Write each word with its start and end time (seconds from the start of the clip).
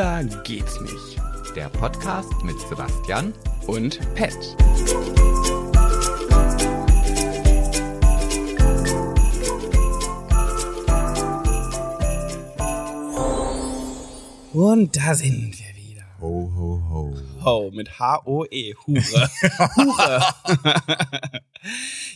Schwuler 0.00 0.24
geht's 0.44 0.80
nicht. 0.80 1.20
Der 1.54 1.68
Podcast 1.68 2.32
mit 2.42 2.58
Sebastian 2.58 3.34
Und 3.66 4.00
Pet. 4.14 4.56
Und 14.54 14.96
da 14.96 15.14
sind 15.14 15.54
wir 15.58 15.76
wieder. 15.76 16.04
Ho, 16.22 16.50
ho, 16.56 16.82
ho. 16.88 17.14
Ho, 17.44 17.70
mit 17.70 17.98
H-O-E, 17.98 18.74
Hure. 18.86 19.30
Hure. 19.76 21.40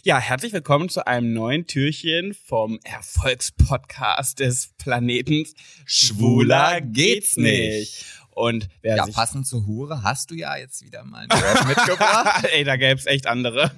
ja, 0.04 0.18
herzlich 0.18 0.52
willkommen 0.52 0.90
zu 0.90 1.06
einem 1.06 1.32
neuen 1.32 1.66
Türchen 1.66 2.34
vom 2.34 2.78
Erfolgspodcast 2.84 4.38
des 4.38 4.74
Planetens 4.76 5.54
Schwuler 5.86 6.82
geht's 6.82 7.38
nicht. 7.38 8.04
Und 8.28 8.68
wer 8.82 8.96
Ja, 8.96 9.06
passend 9.06 9.46
zur 9.46 9.64
Hure 9.66 10.02
hast 10.02 10.30
du 10.30 10.34
ja 10.34 10.58
jetzt 10.58 10.84
wieder 10.84 11.04
mal 11.04 11.26
einen 11.26 11.30
Rap 11.30 11.66
mitgebracht. 11.68 12.44
Ey, 12.52 12.64
da 12.64 12.76
gäb's 12.76 13.06
echt 13.06 13.26
andere. 13.26 13.70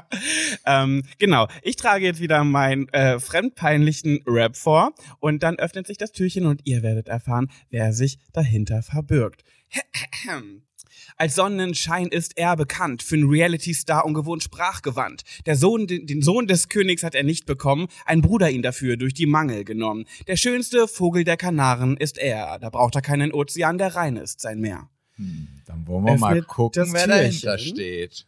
ähm, 0.64 1.02
genau, 1.18 1.48
ich 1.62 1.76
trage 1.76 2.06
jetzt 2.06 2.20
wieder 2.20 2.44
meinen 2.44 2.88
äh, 2.94 3.20
fremdpeinlichen 3.20 4.22
Rap 4.26 4.56
vor 4.56 4.94
und 5.20 5.42
dann 5.42 5.58
öffnet 5.58 5.86
sich 5.86 5.98
das 5.98 6.12
Türchen 6.12 6.46
und 6.46 6.62
ihr 6.64 6.82
werdet 6.82 7.08
erfahren, 7.08 7.50
wer 7.68 7.92
sich 7.92 8.18
dahinter 8.32 8.82
verbirgt. 8.82 9.44
Als 11.16 11.34
Sonnenschein 11.34 12.08
ist 12.08 12.36
er 12.36 12.56
bekannt, 12.56 13.02
für 13.02 13.16
einen 13.16 13.28
Reality-Star 13.28 14.04
ungewohnt 14.04 14.42
sprachgewandt. 14.42 15.22
Der 15.46 15.56
Sohn, 15.56 15.86
den, 15.86 16.06
den 16.06 16.22
Sohn 16.22 16.46
des 16.46 16.68
Königs 16.68 17.02
hat 17.02 17.14
er 17.14 17.24
nicht 17.24 17.46
bekommen, 17.46 17.88
ein 18.04 18.22
Bruder 18.22 18.50
ihn 18.50 18.62
dafür 18.62 18.96
durch 18.96 19.14
die 19.14 19.26
Mangel 19.26 19.64
genommen. 19.64 20.04
Der 20.26 20.36
schönste 20.36 20.88
Vogel 20.88 21.24
der 21.24 21.36
Kanaren 21.36 21.96
ist 21.96 22.18
er, 22.18 22.58
da 22.58 22.70
braucht 22.70 22.94
er 22.94 23.02
keinen 23.02 23.32
Ozean, 23.32 23.78
der 23.78 23.94
rein 23.94 24.16
ist, 24.16 24.40
sein 24.40 24.60
Meer. 24.60 24.88
Hm, 25.16 25.48
dann 25.66 25.86
wollen 25.86 26.04
wir 26.04 26.16
mal 26.18 26.32
Öffnet 26.32 26.46
gucken, 26.46 26.82
das 26.84 26.92
wer 26.92 27.06
dahinter 27.06 27.58
steht. 27.58 28.26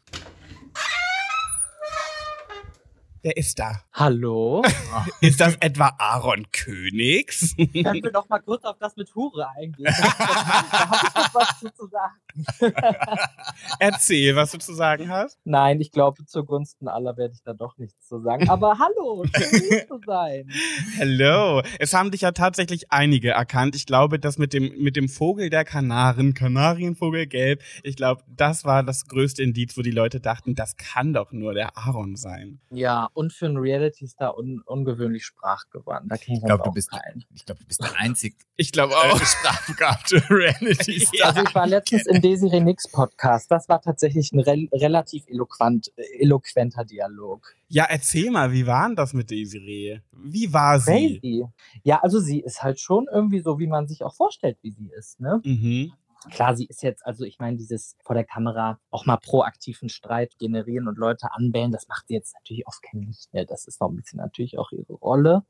Wer 3.22 3.36
ist 3.36 3.58
da? 3.58 3.82
Hallo? 3.92 4.62
Ist 5.20 5.40
das 5.40 5.54
etwa 5.56 5.94
Aaron 5.98 6.50
Königs? 6.52 7.54
Können 7.54 8.02
wir 8.02 8.12
doch 8.12 8.26
mal 8.30 8.38
kurz 8.38 8.64
auf 8.64 8.78
das 8.78 8.96
mit 8.96 9.14
Hure 9.14 9.46
eingehen? 9.58 9.84
da 9.84 10.90
habe 10.90 11.06
ich 11.06 11.14
noch 11.14 11.34
was 11.34 11.76
zu 11.76 11.86
sagen. 11.88 12.14
Erzähl, 13.78 14.36
was 14.36 14.52
du 14.52 14.58
zu 14.58 14.74
sagen 14.74 15.08
hast. 15.08 15.38
Nein, 15.44 15.80
ich 15.80 15.92
glaube, 15.92 16.24
zugunsten 16.26 16.88
aller 16.88 17.16
werde 17.16 17.34
ich 17.34 17.42
da 17.42 17.52
doch 17.52 17.78
nichts 17.78 18.06
zu 18.06 18.20
sagen. 18.20 18.48
Aber 18.48 18.78
hallo, 18.78 19.24
schön 19.24 19.62
hier 19.68 19.86
zu 19.86 20.00
sein. 20.06 20.48
Hello. 20.96 21.62
Es 21.78 21.94
haben 21.94 22.10
dich 22.10 22.22
ja 22.22 22.32
tatsächlich 22.32 22.92
einige 22.92 23.30
erkannt. 23.30 23.74
Ich 23.76 23.86
glaube, 23.86 24.18
das 24.18 24.38
mit 24.38 24.52
dem, 24.52 24.72
mit 24.78 24.96
dem 24.96 25.08
Vogel 25.08 25.50
der 25.50 25.64
Kanaren, 25.64 26.34
Kanarienvogel 26.34 27.26
gelb, 27.26 27.62
ich 27.82 27.96
glaube, 27.96 28.22
das 28.28 28.64
war 28.64 28.82
das 28.82 29.06
größte 29.06 29.42
Indiz, 29.42 29.76
wo 29.76 29.82
die 29.82 29.90
Leute 29.90 30.20
dachten, 30.20 30.54
das 30.54 30.76
kann 30.76 31.12
doch 31.12 31.32
nur 31.32 31.54
der 31.54 31.76
Aaron 31.76 32.16
sein. 32.16 32.60
Ja, 32.70 33.08
und 33.14 33.32
für 33.32 33.46
einen 33.46 33.58
Reality-Star 33.58 34.36
un 34.36 34.62
ungewöhnlich 34.64 35.24
sprachgewandt. 35.24 36.10
Da 36.10 36.16
kenne 36.16 36.38
ich 36.38 36.42
Ich 36.42 36.46
glaube, 36.46 36.62
auch 36.62 36.66
du 36.66 36.72
bist, 36.72 36.90
ich 37.34 37.44
glaube, 37.44 37.60
du 37.60 37.66
bist 37.66 37.82
der 37.82 37.98
einzig 37.98 38.36
Ich 38.56 38.72
glaube 38.72 38.94
äh, 38.94 38.96
auch. 38.96 39.20
sprachbegabte 39.40 40.22
Reality-Star. 40.30 41.28
Also 41.28 41.42
ich 41.42 41.54
war 41.54 41.66
letztens 41.66 42.06
Desiree 42.20 42.60
Nix 42.60 42.90
Podcast. 42.90 43.50
Das 43.50 43.68
war 43.68 43.80
tatsächlich 43.80 44.32
ein 44.32 44.40
rel 44.40 44.68
relativ 44.72 45.26
eloquent, 45.26 45.92
äh, 45.96 46.22
eloquenter 46.22 46.84
Dialog. 46.84 47.54
Ja, 47.68 47.86
erzähl 47.88 48.30
mal, 48.30 48.52
wie 48.52 48.66
war 48.66 48.86
denn 48.86 48.96
das 48.96 49.12
mit 49.12 49.30
Desiree? 49.30 50.00
Wie 50.12 50.52
war 50.52 50.80
sie? 50.80 51.20
Crazy. 51.20 51.44
Ja, 51.82 52.00
also 52.00 52.20
sie 52.20 52.40
ist 52.40 52.62
halt 52.62 52.80
schon 52.80 53.06
irgendwie 53.12 53.40
so, 53.40 53.58
wie 53.58 53.66
man 53.66 53.88
sich 53.88 54.02
auch 54.04 54.14
vorstellt, 54.14 54.58
wie 54.62 54.72
sie 54.72 54.90
ist, 54.96 55.20
ne? 55.20 55.40
Mhm. 55.44 55.92
Klar, 56.30 56.54
sie 56.54 56.66
ist 56.66 56.82
jetzt, 56.82 57.06
also 57.06 57.24
ich 57.24 57.38
meine, 57.38 57.56
dieses 57.56 57.96
vor 58.02 58.14
der 58.14 58.24
Kamera 58.24 58.78
auch 58.90 59.06
mal 59.06 59.16
proaktiven 59.16 59.88
Streit 59.88 60.38
generieren 60.38 60.86
und 60.86 60.98
Leute 60.98 61.32
anbellen, 61.32 61.72
das 61.72 61.88
macht 61.88 62.08
sie 62.08 62.14
jetzt 62.14 62.34
natürlich 62.34 62.66
oft 62.66 62.82
kein 62.82 63.02
Licht 63.02 63.32
mehr. 63.32 63.46
Das 63.46 63.66
ist 63.66 63.80
noch 63.80 63.88
ein 63.88 63.96
bisschen 63.96 64.18
natürlich 64.18 64.58
auch 64.58 64.70
ihre 64.70 64.92
Rolle. 64.92 65.44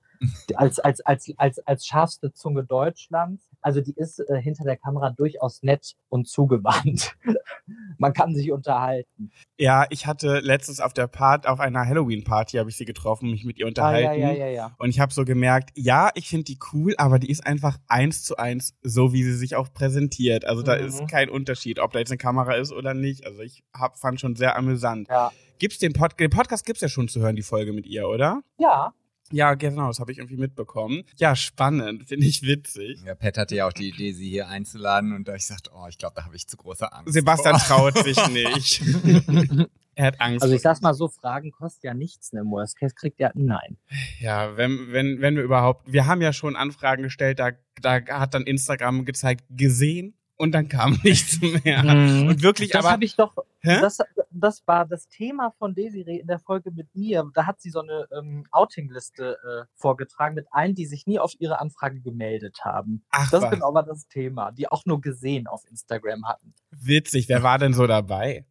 Als, 0.54 0.78
als, 0.78 1.00
als, 1.00 1.32
als, 1.38 1.58
als 1.66 1.86
scharfste 1.86 2.32
Zunge 2.32 2.64
Deutschlands. 2.64 3.48
Also 3.62 3.80
die 3.80 3.94
ist 3.96 4.18
äh, 4.20 4.40
hinter 4.40 4.64
der 4.64 4.76
Kamera 4.76 5.10
durchaus 5.10 5.62
nett 5.62 5.94
und 6.08 6.28
zugewandt. 6.28 7.16
Man 7.98 8.12
kann 8.12 8.34
sich 8.34 8.50
unterhalten. 8.52 9.30
Ja, 9.58 9.86
ich 9.90 10.06
hatte 10.06 10.40
letztens 10.40 10.80
auf 10.80 10.92
der 10.92 11.06
Part, 11.06 11.46
auf 11.46 11.60
einer 11.60 11.86
Halloween-Party 11.86 12.56
habe 12.58 12.68
ich 12.70 12.76
sie 12.76 12.84
getroffen, 12.84 13.30
mich 13.30 13.44
mit 13.44 13.58
ihr 13.58 13.66
Ah, 13.66 13.68
unterhalten. 13.68 14.20
ja, 14.20 14.30
ja, 14.32 14.46
ja, 14.46 14.46
ja. 14.48 14.74
Und 14.78 14.90
ich 14.90 15.00
habe 15.00 15.12
so 15.12 15.24
gemerkt, 15.24 15.70
ja, 15.74 16.10
ich 16.14 16.28
finde 16.28 16.44
die 16.44 16.58
cool, 16.72 16.94
aber 16.98 17.18
die 17.18 17.30
ist 17.30 17.46
einfach 17.46 17.78
eins 17.88 18.22
zu 18.24 18.36
eins 18.36 18.74
so, 18.82 19.12
wie 19.12 19.22
sie 19.22 19.34
sich 19.36 19.56
auch 19.56 19.72
präsentiert. 19.72 20.44
Also 20.44 20.62
da 20.62 20.76
Mhm. 20.76 20.86
ist 20.86 21.08
kein 21.08 21.28
Unterschied, 21.30 21.78
ob 21.78 21.92
da 21.92 21.98
jetzt 21.98 22.10
eine 22.10 22.18
Kamera 22.18 22.54
ist 22.54 22.72
oder 22.72 22.94
nicht. 22.94 23.24
Also 23.26 23.40
ich 23.42 23.62
hab, 23.74 23.98
fand 23.98 24.20
schon 24.20 24.36
sehr 24.36 24.56
amüsant. 24.56 25.08
Ja. 25.08 25.30
Gibt's 25.58 25.78
den, 25.78 25.92
Pod 25.92 26.18
den 26.18 26.30
Podcast 26.30 26.64
gibt's 26.64 26.80
ja 26.80 26.88
schon 26.88 27.08
zu 27.08 27.20
hören, 27.20 27.36
die 27.36 27.42
Folge 27.42 27.72
mit 27.74 27.86
ihr, 27.86 28.08
oder? 28.08 28.40
Ja, 28.58 28.94
Ja, 29.32 29.54
genau, 29.54 29.88
das 29.88 30.00
habe 30.00 30.12
ich 30.12 30.18
irgendwie 30.18 30.36
mitbekommen. 30.36 31.04
Ja, 31.16 31.36
spannend, 31.36 32.08
finde 32.08 32.26
ich 32.26 32.42
witzig. 32.42 33.00
Ja, 33.04 33.14
Pat 33.14 33.38
hatte 33.38 33.54
ja 33.54 33.66
auch 33.66 33.72
die 33.72 33.88
Idee, 33.88 34.12
sie 34.12 34.28
hier 34.28 34.48
einzuladen 34.48 35.12
und 35.12 35.28
da 35.28 35.34
ich 35.34 35.46
sagte, 35.46 35.70
oh, 35.74 35.86
ich 35.88 35.98
glaube, 35.98 36.14
da 36.16 36.24
habe 36.24 36.36
ich 36.36 36.46
zu 36.48 36.56
große 36.56 36.92
Angst. 36.92 37.12
Sebastian 37.12 37.58
vor. 37.58 37.92
traut 37.92 37.98
sich 38.04 38.28
nicht. 38.28 38.82
er 39.94 40.06
hat 40.06 40.20
Angst. 40.20 40.42
also 40.42 40.54
ich 40.54 40.62
sag's 40.62 40.80
mal 40.80 40.94
so, 40.94 41.08
Fragen 41.08 41.52
kostet 41.52 41.84
ja 41.84 41.94
nichts. 41.94 42.32
Ne? 42.32 42.40
Im 42.40 42.50
Worst 42.50 42.76
Case 42.76 42.94
kriegt 42.94 43.20
ja 43.20 43.28
ein 43.28 43.44
Nein. 43.44 43.76
Ja, 44.20 44.56
wenn, 44.56 44.92
wenn, 44.92 45.20
wenn 45.20 45.36
wir 45.36 45.42
überhaupt, 45.42 45.92
wir 45.92 46.06
haben 46.06 46.22
ja 46.22 46.32
schon 46.32 46.56
Anfragen 46.56 47.02
gestellt, 47.02 47.38
da, 47.38 47.50
da 47.80 48.00
hat 48.08 48.34
dann 48.34 48.42
Instagram 48.42 49.04
gezeigt, 49.04 49.44
gesehen 49.50 50.14
und 50.36 50.52
dann 50.52 50.68
kam 50.68 50.98
nichts 51.04 51.40
mehr. 51.40 51.80
Und 51.84 52.42
wirklich, 52.42 52.70
Das 52.70 52.80
aber, 52.84 52.92
habe 52.92 53.04
ich 53.04 53.14
doch? 53.14 53.34
Das, 53.62 53.98
das 54.30 54.66
war 54.66 54.86
das 54.86 55.08
Thema 55.08 55.52
von 55.58 55.74
Desiree 55.74 56.18
in 56.20 56.26
der 56.26 56.38
Folge 56.38 56.70
mit 56.70 56.94
mir. 56.94 57.28
Da 57.34 57.46
hat 57.46 57.60
sie 57.60 57.70
so 57.70 57.80
eine 57.80 58.06
ähm, 58.16 58.44
Outingliste 58.52 59.36
äh, 59.44 59.66
vorgetragen 59.74 60.34
mit 60.34 60.46
allen, 60.50 60.74
die 60.74 60.86
sich 60.86 61.06
nie 61.06 61.18
auf 61.18 61.32
ihre 61.38 61.60
Anfrage 61.60 62.00
gemeldet 62.00 62.60
haben. 62.64 63.04
Ach, 63.10 63.30
Das 63.30 63.42
was, 63.42 63.50
genau 63.50 63.74
war 63.74 63.82
das 63.84 64.08
Thema, 64.08 64.52
die 64.52 64.68
auch 64.70 64.84
nur 64.86 65.00
gesehen 65.00 65.46
auf 65.46 65.62
Instagram 65.68 66.26
hatten. 66.26 66.54
witzig, 66.70 67.28
wer 67.28 67.42
war 67.42 67.58
denn 67.58 67.74
so 67.74 67.86
dabei? 67.86 68.46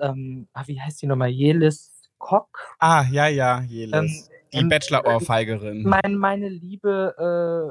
Ähm, 0.00 0.48
ah, 0.52 0.64
wie 0.66 0.80
heißt 0.80 1.00
die 1.02 1.06
nochmal? 1.06 1.28
Jelis 1.28 2.10
Kock? 2.18 2.76
Ah, 2.78 3.04
ja, 3.10 3.26
ja, 3.28 3.60
Jelis. 3.62 3.94
Ähm, 3.94 4.08
die 4.52 4.58
ähm, 4.58 4.68
Bachelor-Ohrfeigerin. 4.68 5.82
Mein, 5.84 6.16
meine 6.16 6.48
liebe 6.48 7.14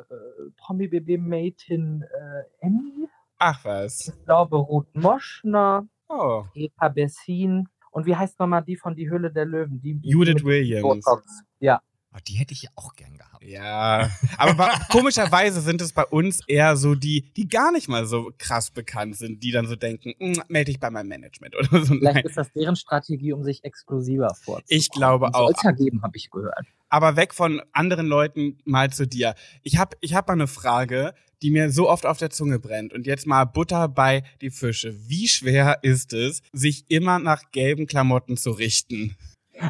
äh, 0.09 0.13
äh, 0.13 0.51
Promi-BB-Matin 0.57 2.03
äh, 2.03 2.65
Emmy, 2.65 3.07
Ach 3.37 3.63
was. 3.65 4.07
ich 4.07 4.25
glaube 4.25 4.57
Ruth 4.57 4.95
Moschner, 4.95 5.87
Oh, 6.13 6.43
Eva 6.53 6.89
Bessin 6.89 7.67
und 7.91 8.05
wie 8.05 8.15
heißt 8.15 8.39
nochmal 8.39 8.63
die 8.63 8.75
von 8.75 8.95
Die 8.95 9.09
Höhle 9.09 9.31
der 9.31 9.45
Löwen? 9.45 9.79
Die, 9.81 9.95
die 9.95 10.09
Judith 10.09 10.43
Williams. 10.43 11.05
Botox. 11.05 11.41
Ja. 11.59 11.81
Oh, 12.13 12.17
die 12.27 12.33
hätte 12.33 12.51
ich 12.53 12.63
ja 12.63 12.69
auch 12.75 12.93
gern 12.95 13.17
gehabt. 13.17 13.41
Ja, 13.41 14.09
aber 14.37 14.69
komischerweise 14.91 15.61
sind 15.61 15.81
es 15.81 15.93
bei 15.93 16.03
uns 16.05 16.41
eher 16.45 16.75
so 16.75 16.93
die, 16.95 17.31
die 17.37 17.47
gar 17.47 17.71
nicht 17.71 17.87
mal 17.87 18.05
so 18.05 18.31
krass 18.37 18.69
bekannt 18.71 19.15
sind, 19.15 19.41
die 19.43 19.51
dann 19.51 19.65
so 19.67 19.77
denken, 19.77 20.13
"Mm, 20.19 20.33
melde 20.49 20.71
dich 20.71 20.79
bei 20.81 20.89
meinem 20.89 21.07
Management 21.07 21.55
oder 21.55 21.69
so. 21.85 21.93
Vielleicht 21.95 22.15
Nein. 22.15 22.25
ist 22.25 22.35
das 22.37 22.51
deren 22.51 22.75
Strategie, 22.75 23.31
um 23.31 23.43
sich 23.43 23.63
exklusiver 23.63 24.27
vorzubereiten. 24.35 24.65
Ich 24.67 24.89
glaube 24.89 25.33
auch. 25.33 25.45
Soll 25.47 25.53
es 25.55 25.63
ja 25.63 25.71
geben, 25.71 26.01
habe 26.03 26.17
ich 26.17 26.29
gehört. 26.29 26.67
Aber 26.91 27.15
weg 27.15 27.33
von 27.33 27.61
anderen 27.71 28.05
Leuten 28.05 28.57
mal 28.65 28.91
zu 28.91 29.07
dir. 29.07 29.33
Ich 29.63 29.77
habe 29.77 29.95
ich 30.01 30.13
hab 30.13 30.27
mal 30.27 30.33
eine 30.33 30.47
Frage, 30.47 31.13
die 31.41 31.49
mir 31.49 31.71
so 31.71 31.89
oft 31.89 32.05
auf 32.05 32.17
der 32.17 32.29
Zunge 32.29 32.59
brennt. 32.59 32.93
Und 32.93 33.07
jetzt 33.07 33.25
mal 33.25 33.45
Butter 33.45 33.87
bei 33.87 34.23
die 34.41 34.51
Fische. 34.51 34.93
Wie 35.07 35.27
schwer 35.27 35.79
ist 35.83 36.13
es, 36.13 36.41
sich 36.51 36.85
immer 36.89 37.17
nach 37.17 37.51
gelben 37.51 37.87
Klamotten 37.87 38.35
zu 38.35 38.51
richten? 38.51 39.15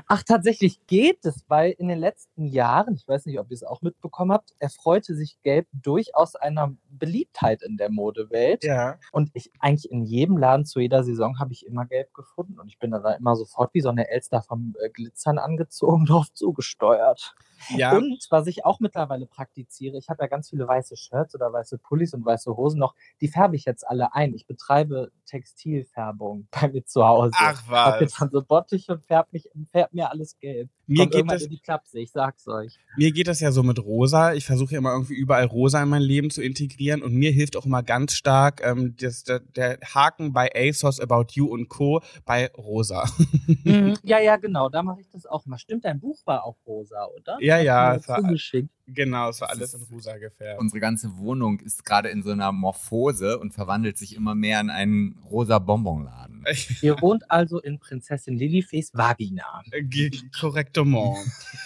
Ach, 0.07 0.23
tatsächlich 0.23 0.85
geht 0.87 1.25
es, 1.25 1.43
weil 1.47 1.71
in 1.71 1.87
den 1.87 1.99
letzten 1.99 2.45
Jahren, 2.45 2.95
ich 2.95 3.07
weiß 3.07 3.25
nicht, 3.25 3.39
ob 3.39 3.49
ihr 3.49 3.55
es 3.55 3.63
auch 3.63 3.81
mitbekommen 3.81 4.31
habt, 4.31 4.53
erfreute 4.59 5.15
sich 5.15 5.41
Gelb 5.43 5.67
durchaus 5.73 6.35
einer 6.35 6.75
Beliebtheit 6.89 7.61
in 7.61 7.77
der 7.77 7.89
Modewelt. 7.89 8.63
Ja. 8.63 8.99
Und 9.11 9.31
ich 9.33 9.51
eigentlich 9.59 9.91
in 9.91 10.03
jedem 10.03 10.37
Laden 10.37 10.65
zu 10.65 10.79
jeder 10.79 11.03
Saison 11.03 11.39
habe 11.39 11.53
ich 11.53 11.65
immer 11.65 11.85
Gelb 11.85 12.13
gefunden. 12.13 12.59
Und 12.59 12.67
ich 12.67 12.79
bin 12.79 12.91
da 12.91 13.13
immer 13.13 13.35
sofort 13.35 13.73
wie 13.73 13.81
so 13.81 13.89
eine 13.89 14.09
Elster 14.09 14.41
vom 14.41 14.75
äh, 14.81 14.89
Glitzern 14.89 15.37
angezogen, 15.37 16.05
drauf 16.05 16.31
zugesteuert. 16.33 17.35
Ja. 17.69 17.95
Und 17.95 18.25
was 18.29 18.47
ich 18.47 18.65
auch 18.65 18.79
mittlerweile 18.79 19.25
praktiziere, 19.25 19.97
ich 19.97 20.09
habe 20.09 20.23
ja 20.23 20.27
ganz 20.27 20.49
viele 20.49 20.67
weiße 20.67 20.97
Shirts 20.97 21.35
oder 21.35 21.51
weiße 21.51 21.77
Pullis 21.77 22.13
und 22.13 22.25
weiße 22.25 22.55
Hosen 22.55 22.79
noch, 22.79 22.95
die 23.21 23.27
färbe 23.27 23.55
ich 23.55 23.65
jetzt 23.65 23.87
alle 23.87 24.13
ein. 24.13 24.33
Ich 24.33 24.47
betreibe 24.47 25.11
Textilfärbung 25.25 26.47
bei 26.61 26.69
mir 26.69 26.85
zu 26.85 27.05
Hause. 27.05 27.31
Ach 27.35 27.67
Hab 27.67 28.01
jetzt 28.01 28.13
was. 28.13 28.19
dann 28.19 28.29
so 28.31 28.43
Bottich 28.43 28.89
und 28.89 29.03
färb, 29.03 29.31
mich, 29.31 29.49
färb 29.71 29.93
mir 29.93 30.09
alles 30.09 30.37
gelb. 30.39 30.69
Mir 30.87 31.09
Kommt 31.09 31.13
geht, 31.13 31.31
das, 31.31 31.43
in 31.43 31.49
die 31.51 31.59
Klapse, 31.59 31.99
ich 31.99 32.11
sag's 32.11 32.47
euch. 32.49 32.77
mir 32.97 33.11
geht 33.13 33.27
das 33.27 33.39
ja 33.39 33.51
so 33.51 33.63
mit 33.63 33.79
rosa. 33.79 34.33
Ich 34.33 34.45
versuche 34.45 34.73
ja 34.73 34.79
immer 34.79 34.91
irgendwie 34.91 35.13
überall 35.13 35.45
rosa 35.45 35.81
in 35.81 35.87
mein 35.87 36.01
Leben 36.01 36.29
zu 36.29 36.41
integrieren. 36.41 36.61
integrieren 36.61 37.01
und 37.01 37.13
mir 37.13 37.31
hilft 37.31 37.57
auch 37.57 37.65
immer 37.65 37.83
ganz 37.83 38.13
stark 38.13 38.61
ähm, 38.63 38.95
das, 38.99 39.23
der, 39.23 39.39
der 39.39 39.79
Haken 39.93 40.33
bei 40.33 40.49
ASOS 40.55 40.99
About 40.99 41.27
You 41.33 41.47
und 41.47 41.69
Co. 41.69 42.01
bei 42.25 42.49
Rosa. 42.57 43.05
Mhm, 43.63 43.97
ja, 44.03 44.19
ja, 44.19 44.37
genau, 44.37 44.69
da 44.69 44.81
mache 44.81 45.01
ich 45.01 45.09
das 45.09 45.25
auch 45.25 45.45
mal. 45.45 45.57
Stimmt, 45.57 45.85
dein 45.85 45.99
Buch 45.99 46.19
war 46.25 46.45
auch 46.45 46.55
rosa, 46.65 47.05
oder? 47.15 47.37
Ja, 47.41 47.50
Ja, 47.59 47.91
mir 47.91 47.99
es 47.99 48.07
war- 48.07 48.21
zugeschickt. 48.21 48.69
genau, 48.87 49.29
es 49.29 49.41
war 49.41 49.49
Das 49.49 49.57
alles 49.57 49.73
in 49.73 49.83
rosa 49.83 50.17
gefärbt. 50.17 50.59
Unsere 50.61 50.79
ganze 50.79 51.17
Wohnung 51.17 51.59
ist 51.59 51.83
gerade 51.85 52.09
in 52.09 52.23
so 52.23 52.31
einer 52.31 52.51
Morphose 52.51 53.39
und 53.39 53.53
verwandelt 53.53 53.97
sich 53.97 54.15
immer 54.15 54.35
mehr 54.35 54.59
in 54.61 54.69
einen 54.69 55.17
rosa 55.29 55.59
Bonbonladen. 55.59 56.45
Ihr 56.81 56.99
wohnt 57.01 57.29
also 57.29 57.59
in 57.59 57.79
Prinzessin 57.79 58.35
Liliface 58.37 58.91
Vagina. 58.93 59.63
Ge- 59.81 60.11
Korrektement. 60.39 61.17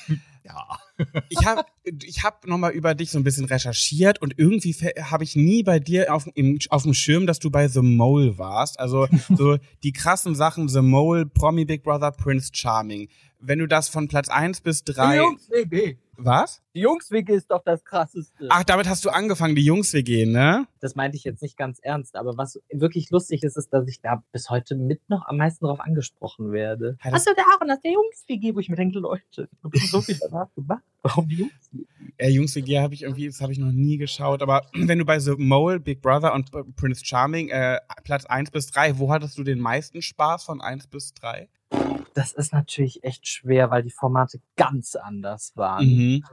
Ja. 0.46 0.78
ich 1.30 1.46
habe 1.46 1.66
ich 2.04 2.24
hab 2.24 2.46
nochmal 2.46 2.72
über 2.72 2.94
dich 2.94 3.10
so 3.10 3.18
ein 3.18 3.24
bisschen 3.24 3.46
recherchiert 3.46 4.22
und 4.22 4.38
irgendwie 4.38 4.74
habe 4.74 5.24
ich 5.24 5.36
nie 5.36 5.64
bei 5.64 5.80
dir 5.80 6.14
auf, 6.14 6.28
im, 6.36 6.60
auf 6.70 6.84
dem 6.84 6.94
Schirm, 6.94 7.26
dass 7.26 7.40
du 7.40 7.50
bei 7.50 7.68
The 7.68 7.82
Mole 7.82 8.38
warst. 8.38 8.80
Also 8.80 9.08
so 9.36 9.58
die 9.84 9.92
krassen 9.92 10.36
Sachen 10.36 10.70
The 10.70 10.82
Mole, 10.82 11.26
Promi 11.26 11.66
Big 11.66 11.84
Brother, 11.84 12.12
Prince 12.12 12.52
Charming. 12.54 13.10
Wenn 13.40 13.60
du 13.60 13.68
das 13.68 13.90
von 13.90 14.08
Platz 14.08 14.30
1 14.30 14.62
bis 14.62 14.84
3... 14.84 15.18
Jungs-WG. 15.18 15.98
Was? 16.18 16.62
Die 16.74 16.82
Jungs-WG 16.82 17.34
ist 17.34 17.52
doch 17.52 17.64
das 17.64 17.84
Krasseste. 17.84 18.48
Ach, 18.50 18.64
damit 18.64 18.88
hast 18.88 19.06
du 19.06 19.10
angefangen, 19.10 19.56
die 19.56 19.64
Jungs-WG, 19.64 20.26
ne? 20.26 20.68
Das 20.80 20.96
meinte 20.96 21.18
ich 21.18 21.24
jetzt 21.24 21.42
nicht 21.42 21.58
ganz 21.58 21.80
ernst, 21.80 22.16
aber 22.16 22.38
was 22.38 22.60
wirklich 22.72 23.10
lustig 23.12 23.44
ist, 23.44 23.58
ist, 23.58 23.70
dass 23.74 23.88
ich 23.88 24.02
da 24.02 24.24
bis 24.32 24.50
heute 24.50 24.76
mit 24.76 25.02
noch 25.10 25.26
am 25.28 25.38
meisten 25.38 25.66
drauf 25.66 25.80
angesprochen 25.80 26.52
werde. 26.52 26.98
Ja, 27.04 27.12
das- 27.12 27.14
Hast 27.22 27.28
du 27.30 27.36
der 27.36 27.46
Aaron, 27.54 27.68
das 27.68 27.78
ist 27.78 27.84
der 27.86 27.92
Jungs-WG, 27.94 28.56
wo 28.56 28.60
ich 28.60 28.70
mir 28.70 28.76
denke, 28.76 29.00
Leute, 29.00 29.50
ich 29.52 29.64
habe 29.64 29.78
so 29.80 30.02
viel 30.02 30.18
danach 30.20 30.54
gemacht. 30.56 30.84
Warum 31.04 31.28
die 31.28 31.36
Jungs? 31.36 31.52
Äh, 32.18 32.30
Jungs-WG 32.30 32.80
habe 32.80 32.94
ich 32.94 33.04
irgendwie, 33.04 33.28
das 33.28 33.42
habe 33.42 33.52
ich 33.52 33.60
noch 33.60 33.72
nie 33.72 33.98
geschaut. 33.98 34.42
Aber 34.42 34.66
wenn 34.74 34.98
du 35.00 35.06
bei 35.06 35.20
The 35.20 35.36
Mole, 35.38 35.80
Big 35.80 36.02
Brother 36.02 36.34
und 36.34 36.52
Prince 36.76 37.04
Charming 37.06 37.50
äh, 37.50 37.80
Platz 38.04 38.26
1 38.26 38.52
bis 38.52 38.68
3, 38.68 38.98
wo 39.00 39.12
hattest 39.12 39.38
du 39.38 39.44
den 39.44 39.60
meisten 39.60 40.02
Spaß 40.02 40.44
von 40.44 40.62
1 40.62 40.88
bis 40.88 41.14
3? 41.14 41.48
Das 42.14 42.34
ist 42.34 42.54
natürlich 42.54 43.04
echt 43.04 43.28
schwer, 43.28 43.72
weil 43.72 43.84
die 43.84 43.92
Formate 43.92 44.40
ganz 44.56 44.96
anders 44.96 45.54
waren. 45.56 45.86
Mhm. 45.86 46.24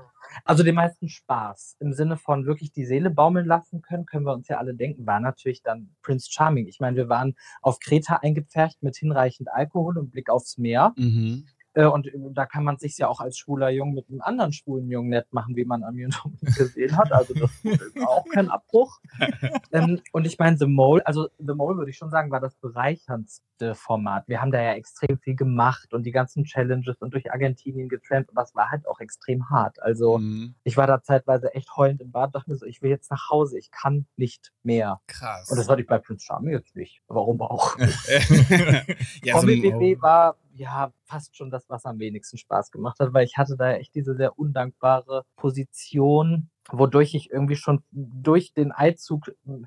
Also 0.44 0.62
den 0.62 0.74
meisten 0.74 1.08
Spaß 1.08 1.76
im 1.80 1.92
Sinne 1.92 2.16
von 2.16 2.46
wirklich 2.46 2.72
die 2.72 2.86
Seele 2.86 3.10
baumeln 3.10 3.46
lassen 3.46 3.82
können, 3.82 4.06
können 4.06 4.24
wir 4.24 4.32
uns 4.32 4.48
ja 4.48 4.58
alle 4.58 4.74
denken, 4.74 5.06
war 5.06 5.20
natürlich 5.20 5.62
dann 5.62 5.94
Prince 6.02 6.30
Charming. 6.30 6.66
Ich 6.68 6.80
meine, 6.80 6.96
wir 6.96 7.08
waren 7.08 7.34
auf 7.60 7.80
Kreta 7.80 8.16
eingepfercht 8.16 8.82
mit 8.82 8.96
hinreichend 8.96 9.50
Alkohol 9.52 9.98
und 9.98 10.10
Blick 10.10 10.30
aufs 10.30 10.58
Meer. 10.58 10.94
Mhm. 10.96 11.46
Äh, 11.74 11.86
Und 11.86 12.06
äh, 12.06 12.12
da 12.32 12.46
kann 12.46 12.64
man 12.64 12.76
sich 12.78 12.98
ja 12.98 13.08
auch 13.08 13.20
als 13.20 13.38
schwuler 13.38 13.70
Jung 13.70 13.94
mit 13.94 14.08
einem 14.10 14.20
anderen 14.20 14.52
schwulen 14.52 14.90
Jungen 14.90 15.08
nett 15.10 15.32
machen, 15.32 15.56
wie 15.56 15.64
man 15.64 15.82
am 15.84 15.96
YouTube 15.96 16.32
gesehen 16.56 16.96
hat. 16.96 17.12
Also 17.12 17.34
das 17.34 17.50
ist 17.64 17.98
auch 18.06 18.24
kein 18.32 18.48
Abbruch. 18.50 19.00
ähm, 19.72 20.00
und 20.12 20.26
ich 20.26 20.38
meine, 20.38 20.56
The 20.58 20.66
Mole, 20.66 21.06
also 21.06 21.28
The 21.38 21.54
Mole 21.54 21.76
würde 21.78 21.90
ich 21.90 21.96
schon 21.96 22.10
sagen, 22.10 22.30
war 22.30 22.40
das 22.40 22.54
bereicherndste 22.56 23.74
Format. 23.74 24.26
Wir 24.28 24.40
haben 24.40 24.50
da 24.50 24.60
ja 24.60 24.72
extrem 24.74 25.18
viel 25.18 25.34
gemacht 25.36 25.94
und 25.94 26.04
die 26.04 26.10
ganzen 26.12 26.44
Challenges 26.44 26.96
und 27.00 27.14
durch 27.14 27.30
Argentinien 27.32 27.88
getrennt. 27.88 28.28
Und 28.28 28.34
das 28.36 28.54
war 28.54 28.70
halt 28.70 28.86
auch 28.86 29.00
extrem 29.00 29.48
hart. 29.50 29.80
Also 29.82 30.18
Mhm. 30.18 30.54
ich 30.64 30.76
war 30.76 30.86
da 30.86 31.02
zeitweise 31.02 31.54
echt 31.54 31.74
heulend 31.76 32.00
im 32.00 32.10
Bad, 32.10 32.34
dachte 32.34 32.50
mir 32.50 32.56
so, 32.56 32.66
ich 32.66 32.82
will 32.82 32.90
jetzt 32.90 33.10
nach 33.10 33.30
Hause, 33.30 33.58
ich 33.58 33.70
kann 33.70 34.06
nicht 34.16 34.52
mehr. 34.62 35.00
Krass. 35.06 35.50
Und 35.50 35.56
das 35.58 35.68
hatte 35.68 35.80
ich 35.80 35.86
bei 35.86 35.98
Prince 35.98 36.26
Charming 36.26 36.52
jetzt 36.52 36.74
nicht. 36.76 37.00
Warum 37.08 37.40
auch? 37.40 37.76
ja, 39.22 39.40
so 39.40 39.46
ein- 39.46 39.62
BB 39.62 40.00
war 40.02 40.36
ja 40.54 40.92
fast 41.04 41.36
schon 41.36 41.50
das, 41.50 41.68
was 41.68 41.84
am 41.84 41.98
wenigsten 41.98 42.38
Spaß 42.38 42.70
gemacht 42.70 42.98
hat, 43.00 43.12
weil 43.12 43.24
ich 43.24 43.36
hatte 43.36 43.56
da 43.56 43.72
echt 43.72 43.94
diese 43.94 44.14
sehr 44.14 44.38
undankbare 44.38 45.24
Position, 45.36 46.50
wodurch 46.70 47.14
ich 47.14 47.30
irgendwie 47.30 47.56
schon 47.56 47.82
durch 47.90 48.52
den 48.52 48.72
Eizug 48.72 49.32
hm, 49.44 49.66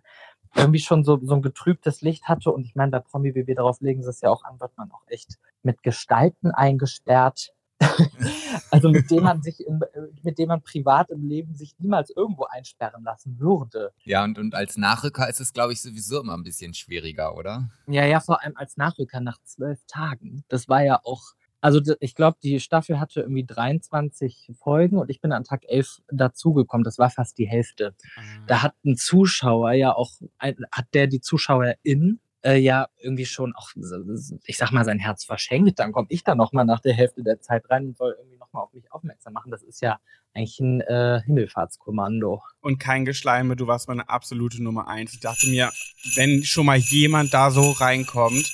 irgendwie 0.56 0.80
schon 0.80 1.04
so, 1.04 1.20
so 1.22 1.36
ein 1.36 1.42
getrübtes 1.42 2.02
Licht 2.02 2.28
hatte. 2.28 2.52
Und 2.52 2.66
ich 2.66 2.76
meine, 2.76 2.92
bei 2.92 3.00
Promi 3.00 3.32
BB, 3.32 3.56
darauf 3.56 3.82
legen 3.82 4.04
sie 4.04 4.10
es 4.10 4.22
ja 4.22 4.30
auch 4.30 4.44
an, 4.44 4.60
wird 4.60 4.78
man 4.78 4.92
auch 4.92 5.04
echt 5.08 5.38
mit 5.64 5.84
Gestalten 5.84 6.52
eingesperrt. 6.52 7.54
also 8.72 8.90
mit 8.90 9.10
dem 9.12 9.24
man 9.24 9.42
sich, 9.42 9.66
in, 9.66 9.80
mit 10.24 10.38
dem 10.38 10.48
man 10.48 10.62
privat 10.62 11.10
im 11.10 11.28
Leben 11.28 11.56
sich 11.56 11.76
niemals 11.80 12.10
irgendwo 12.10 12.46
einsperren 12.46 13.04
lassen 13.04 13.40
würde. 13.40 13.92
Ja, 14.04 14.24
und, 14.24 14.38
und 14.38 14.56
als 14.56 14.78
Nachrücker 14.78 15.30
ist 15.30 15.42
es, 15.42 15.54
glaube 15.54 15.74
ich, 15.74 15.82
sowieso 15.82 16.22
immer 16.22 16.36
ein 16.36 16.44
bisschen 16.44 16.74
schwieriger, 16.74 17.36
oder? 17.36 17.70
Ja, 17.88 18.06
ja, 18.06 18.20
vor 18.20 18.42
allem 18.42 18.56
als 18.56 18.78
Nachrücker 18.78 19.20
nach 19.20 19.38
zwölf 19.44 19.80
Tagen. 19.88 20.44
Das 20.48 20.70
war 20.70 20.84
ja 20.84 21.00
auch, 21.04 21.22
also 21.62 21.82
ich 22.00 22.16
glaube, 22.16 22.38
die 22.44 22.60
Staffel 22.60 23.00
hatte 23.00 23.22
irgendwie 23.22 23.46
23 23.46 24.52
Folgen 24.58 24.98
und 24.98 25.10
ich 25.10 25.20
bin 25.20 25.32
an 25.32 25.44
Tag 25.44 25.64
11 25.68 26.02
dazugekommen. 26.12 26.84
Das 26.84 26.98
war 26.98 27.10
fast 27.10 27.38
die 27.38 27.48
Hälfte. 27.48 27.96
Da 28.48 28.62
hat 28.62 28.74
ein 28.86 28.98
Zuschauer 28.98 29.72
ja 29.74 29.94
auch, 29.94 30.12
hat 30.40 30.86
der 30.94 31.08
die 31.08 31.22
Zuschauerin 31.22 32.20
äh, 32.46 32.58
ja 32.58 32.88
irgendwie 33.02 33.26
schon 33.26 33.54
auch, 33.56 33.72
ich 34.46 34.58
sag 34.58 34.72
mal, 34.72 34.86
sein 34.86 35.00
Herz 35.00 35.26
verschenkt. 35.26 35.80
Dann 35.80 35.92
komme 35.92 36.08
ich 36.10 36.24
da 36.24 36.36
nochmal 36.36 36.66
nach 36.66 36.80
der 36.80 36.94
Hälfte 36.94 37.24
der 37.24 37.42
Zeit 37.42 37.70
rein 37.70 37.88
und 37.88 37.98
soll 37.98 38.16
irgendwie 38.18 38.38
nochmal 38.38 38.64
auf 38.64 38.74
mich 38.74 38.92
aufmerksam 38.92 39.34
machen. 39.34 39.52
Das 39.52 39.64
ist 39.64 39.82
ja 39.82 40.00
eigentlich 40.34 40.60
ein 40.60 40.82
äh, 40.82 41.22
Himmelfahrtskommando. 41.26 42.44
und 42.62 42.78
kein 42.78 43.06
Geschleime, 43.06 43.56
du 43.56 43.68
warst 43.68 43.88
meine 43.88 44.10
absolute 44.10 44.62
Nummer 44.62 44.88
eins. 44.88 45.14
Ich 45.14 45.22
dachte 45.22 45.48
mir, 45.48 45.72
wenn 46.16 46.44
schon 46.44 46.66
mal 46.66 46.78
jemand 46.78 47.34
da 47.34 47.52
so 47.52 47.72
reinkommt, 47.72 48.52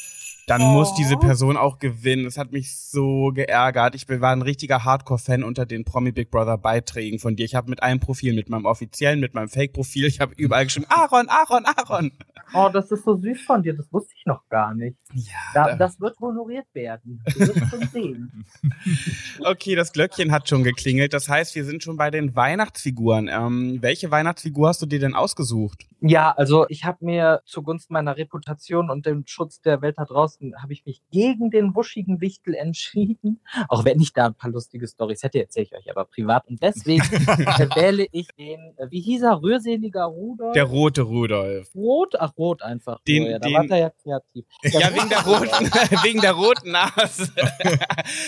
dann 0.52 0.62
muss 0.74 0.94
diese 0.94 1.16
Oh. 1.16 1.20
Person 1.20 1.56
auch 1.58 1.80
gewinnen. 1.80 2.26
Das 2.26 2.38
hat 2.38 2.52
mich 2.52 2.78
so 2.78 3.32
geärgert. 3.34 3.96
Ich 3.96 4.08
war 4.10 4.32
ein 4.32 4.42
richtiger 4.42 4.84
Hardcore-Fan 4.84 5.44
unter 5.44 5.66
den 5.66 5.86
Promi 5.86 6.12
Big 6.12 6.30
Brother 6.30 6.58
Beiträgen 6.58 7.20
von 7.20 7.36
dir. 7.36 7.46
Ich 7.46 7.56
habe 7.56 7.70
mit 7.70 7.82
einem 7.84 8.00
Profil, 8.00 8.34
mit 8.34 8.50
meinem 8.50 8.66
offiziellen, 8.66 9.20
mit 9.20 9.34
meinem 9.34 9.50
Fake-Profil, 9.50 10.06
ich 10.06 10.20
habe 10.20 10.34
überall 10.38 10.66
geschrieben, 10.66 10.88
Aaron, 10.90 11.28
Aaron, 11.30 11.66
Aaron. 11.66 12.12
Oh, 12.54 12.70
das 12.74 12.92
ist 12.92 13.06
so 13.06 13.16
süß 13.16 13.42
von 13.44 13.64
dir. 13.64 13.74
Das 13.76 13.92
wusste 13.94 14.14
ich 14.18 14.26
noch 14.26 14.48
gar 14.50 14.74
nicht. 14.74 14.98
Ja, 15.14 15.24
da- 15.54 15.76
das 15.78 16.00
wird 16.02 16.20
honoriert 16.20 16.66
werden. 16.74 17.24
Du 17.34 17.40
wirst 17.40 17.70
schon 17.70 17.88
sehen. 17.88 18.46
okay, 19.46 19.76
das 19.76 19.94
Glöckchen 19.94 20.32
hat 20.32 20.50
schon 20.50 20.64
geklingelt. 20.64 21.14
Das 21.14 21.30
heißt, 21.30 21.56
wir 21.56 21.64
sind 21.66 21.84
schon 21.84 21.98
bei 21.98 22.12
den 22.12 22.36
Weihnachtsfiguren. 22.36 23.30
Ähm, 23.32 23.78
welche 23.82 24.12
Weihnachtsfigur 24.12 24.68
hast 24.68 24.82
du 24.82 24.86
dir 24.86 25.00
denn 25.00 25.16
ausgesucht? 25.16 25.86
Ja, 26.02 26.32
also 26.32 26.66
ich 26.70 26.84
habe 26.84 27.06
mir 27.06 27.42
zugunsten 27.46 27.94
meiner 27.94 28.18
Reputation 28.18 28.90
und 28.90 29.06
dem 29.06 29.24
Schutz 29.28 29.62
der 29.62 29.82
Welt 29.82 29.96
da 29.98 30.06
draußen, 30.06 30.41
habe 30.62 30.74
ich 30.74 30.86
mich 30.86 31.02
gegen 31.12 31.50
den 31.52 31.76
wuschigen 31.76 32.22
Wichtel 32.22 32.56
entschieden. 32.56 33.40
Auch 33.70 33.86
wenn 33.86 34.00
ich 34.02 34.14
da 34.14 34.28
ein 34.28 34.34
paar 34.36 34.50
lustige 34.52 34.88
Storys 34.88 35.24
hätte, 35.24 35.40
erzähle 35.42 35.66
ich 35.66 35.74
euch 35.76 35.90
aber 35.92 36.06
privat. 36.06 36.48
Und 36.48 36.62
deswegen 36.62 37.02
äh, 37.14 37.68
wähle 37.76 38.08
ich 38.12 38.28
den, 38.38 38.74
äh, 38.78 38.88
wie 38.90 39.02
hieß 39.02 39.22
er, 39.24 39.42
rührseliger 39.42 40.06
Rudolf? 40.06 40.54
Der 40.54 40.64
rote 40.66 41.02
Rudolf. 41.04 41.74
Rot? 41.76 42.16
Ach, 42.20 42.36
Rot 42.38 42.62
einfach. 42.62 43.00
Den- 43.08 43.24
nur, 43.24 43.32
ja, 43.32 43.40
da 43.40 43.48
den- 43.48 43.56
war 43.56 43.66
er 43.70 43.78
ja 43.78 43.90
kreativ. 43.90 44.46
Ja, 44.64 44.94
wegen 44.96 45.10
der 45.10 45.20
roten, 45.26 45.66
wegen 46.04 46.22
der 46.22 46.32
roten 46.34 46.72
Nase. 46.72 47.30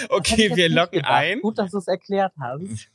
Okay, 0.09 0.51
wir 0.55 0.69
locken 0.69 0.99
gedacht. 0.99 1.11
ein. 1.13 1.39
Gut, 1.41 1.57
dass 1.57 1.71
du 1.71 1.77
es 1.77 1.87
erklärt 1.87 2.33
hast. 2.39 2.89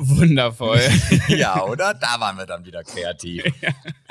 Wundervoll. 0.00 0.80
ja, 1.28 1.62
oder? 1.66 1.92
Da 1.94 2.18
waren 2.18 2.38
wir 2.38 2.46
dann 2.46 2.64
wieder 2.64 2.82
kreativ. 2.82 3.44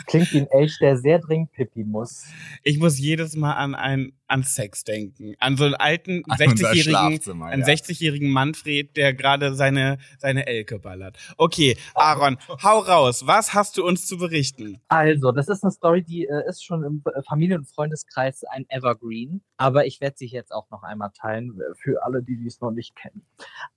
Klingt 0.06 0.32
wie 0.34 0.42
ein 0.42 0.48
Elch, 0.48 0.78
der 0.80 0.98
sehr 0.98 1.20
dringend 1.20 1.52
pipi 1.52 1.84
muss. 1.84 2.26
Ich 2.64 2.78
muss 2.78 3.00
jedes 3.00 3.36
Mal 3.36 3.54
an 3.54 3.74
ein, 3.74 4.14
an 4.30 4.44
Sex 4.44 4.84
denken. 4.84 5.36
An 5.40 5.58
so 5.58 5.66
einen 5.66 5.76
alten 5.76 6.24
An 6.28 6.38
unser 6.40 6.46
60-jährigen, 6.46 6.84
Schlafzimmer, 6.84 7.46
einen 7.48 7.62
ja. 7.62 7.68
60-jährigen 7.68 8.30
Manfred, 8.30 8.96
der 8.96 9.14
gerade 9.14 9.56
seine, 9.56 9.98
seine 10.18 10.48
Elke 10.48 10.80
ballert. 10.80 11.18
Okay, 11.38 11.78
Aaron, 11.96 12.38
hau 12.64 12.80
raus. 12.80 13.26
Was 13.26 13.54
hast 13.54 13.78
du 13.78 13.86
uns 13.86 14.06
zu 14.06 14.18
berichten? 14.18 14.80
Also, 14.88 15.32
das 15.32 15.50
ist 15.50 15.64
eine 15.64 15.72
Story, 15.72 16.04
die 16.04 16.26
äh, 16.26 16.48
ist 16.48 16.64
schon 16.64 16.84
im 16.84 17.04
äh, 17.06 17.22
Familien- 17.24 17.60
und 17.60 17.66
Freundeskreis 17.66 18.44
ein 18.44 18.66
Evergreen, 18.70 19.42
aber 19.58 19.86
ich 19.86 20.00
werde 20.02 20.18
sie 20.18 20.28
jetzt 20.28 20.52
auch 20.52 20.70
noch 20.70 20.84
einmal 20.84 21.12
teilen 21.20 21.60
äh, 21.60 21.76
für 21.76 22.04
alle, 22.04 22.24
die 22.24 22.38
dies 22.38 22.62
noch 22.62 22.72
nicht 22.72 22.96
kennen. 22.96 23.26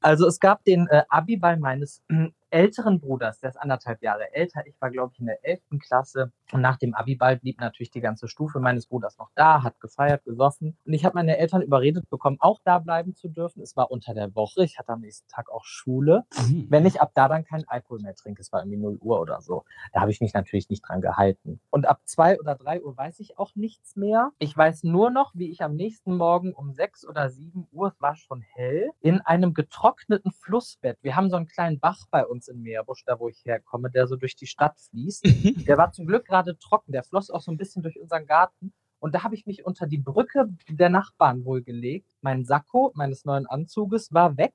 Also, 0.00 0.26
es 0.26 0.38
gab 0.38 0.64
den 0.64 0.86
äh, 0.88 1.02
Abiball 1.08 1.56
meines 1.56 2.02
äh, 2.08 2.28
älteren 2.52 3.00
Bruders, 3.00 3.40
der 3.40 3.50
ist 3.50 3.56
anderthalb 3.56 4.02
Jahre 4.02 4.32
älter. 4.34 4.66
Ich 4.66 4.80
war, 4.80 4.90
glaube 4.90 5.12
ich, 5.14 5.20
in 5.20 5.26
der 5.26 5.44
11. 5.44 5.60
Klasse 5.80 6.32
und 6.52 6.60
nach 6.60 6.76
dem 6.76 6.94
Abiball 6.94 7.38
blieb 7.38 7.60
natürlich 7.60 7.90
die 7.90 8.00
ganze 8.00 8.28
Stufe 8.28 8.60
meines 8.60 8.86
Bruders 8.86 9.18
noch 9.18 9.30
da, 9.34 9.62
hat 9.62 9.80
gefeiert, 9.80 10.24
gesoffen 10.24 10.76
und 10.84 10.92
ich 10.92 11.04
habe 11.04 11.14
meine 11.14 11.38
Eltern 11.38 11.62
überredet 11.62 12.08
bekommen, 12.10 12.36
auch 12.40 12.60
da 12.64 12.78
bleiben 12.78 13.14
zu 13.14 13.28
dürfen. 13.28 13.62
Es 13.62 13.76
war 13.76 13.90
unter 13.90 14.14
der 14.14 14.34
Woche, 14.34 14.64
ich 14.64 14.78
hatte 14.78 14.92
am 14.92 15.00
nächsten 15.00 15.28
Tag 15.28 15.50
auch 15.50 15.64
Schule. 15.64 16.24
Wenn 16.68 16.86
ich 16.86 17.00
ab 17.00 17.12
da 17.14 17.28
dann 17.28 17.44
keinen 17.44 17.66
Alkohol 17.68 18.00
mehr 18.00 18.14
trinke, 18.14 18.42
es 18.42 18.52
war 18.52 18.60
irgendwie 18.60 18.78
0 18.78 18.98
Uhr 19.00 19.20
oder 19.20 19.40
so, 19.40 19.64
da 19.92 20.00
habe 20.00 20.10
ich 20.10 20.20
mich 20.20 20.34
natürlich 20.34 20.68
nicht 20.68 20.86
dran 20.86 21.00
gehalten. 21.00 21.60
Und 21.70 21.86
ab 21.86 22.00
2 22.04 22.38
oder 22.38 22.54
3 22.54 22.82
Uhr 22.82 22.96
weiß 22.96 23.20
ich 23.20 23.38
auch 23.38 23.54
nichts 23.54 23.96
mehr. 23.96 24.30
Ich 24.38 24.56
weiß 24.56 24.84
nur 24.84 25.10
noch, 25.10 25.32
wie 25.34 25.50
ich 25.50 25.62
am 25.62 25.74
nächsten 25.74 26.16
Morgen 26.16 26.52
um 26.52 26.72
6 26.72 27.06
oder 27.06 27.30
7 27.30 27.66
Uhr, 27.72 27.88
es 27.88 28.00
war 28.00 28.16
schon 28.16 28.42
hell, 28.42 28.90
in 29.00 29.20
einem 29.20 29.54
getrockneten 29.54 30.32
Flussbett. 30.32 30.98
Wir 31.02 31.16
haben 31.16 31.30
so 31.30 31.36
einen 31.36 31.48
kleinen 31.48 31.80
Bach 31.80 32.06
bei 32.10 32.26
uns 32.26 32.41
in 32.48 32.62
Meerbusch, 32.62 33.04
da 33.04 33.18
wo 33.18 33.28
ich 33.28 33.44
herkomme, 33.44 33.90
der 33.90 34.06
so 34.06 34.16
durch 34.16 34.36
die 34.36 34.46
Stadt 34.46 34.78
fließt. 34.90 35.26
Der 35.66 35.78
war 35.78 35.92
zum 35.92 36.06
Glück 36.06 36.26
gerade 36.26 36.58
trocken, 36.58 36.92
der 36.92 37.02
floss 37.02 37.30
auch 37.30 37.40
so 37.40 37.50
ein 37.50 37.56
bisschen 37.56 37.82
durch 37.82 38.00
unseren 38.00 38.26
Garten. 38.26 38.72
Und 38.98 39.16
da 39.16 39.24
habe 39.24 39.34
ich 39.34 39.46
mich 39.46 39.66
unter 39.66 39.88
die 39.88 39.98
Brücke 39.98 40.48
der 40.68 40.88
Nachbarn 40.88 41.44
wohl 41.44 41.62
gelegt. 41.62 42.08
Mein 42.20 42.44
Sakko 42.44 42.92
meines 42.94 43.24
neuen 43.24 43.46
Anzuges 43.46 44.12
war 44.12 44.36
weg. 44.36 44.54